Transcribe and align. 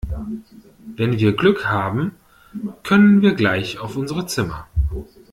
Wenn 0.95 1.19
wir 1.19 1.35
Glück 1.35 1.67
haben 1.67 2.13
können 2.81 3.21
wir 3.21 3.35
gleich 3.35 3.77
auf 3.77 3.95
unsere 3.95 4.25
Zimmer. 4.25 4.65